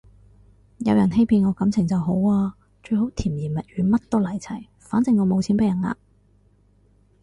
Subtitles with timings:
[0.79, 5.95] 有人欺騙我感情就好啊，最好甜言蜜語乜都嚟齊，反正我冇錢畀人呃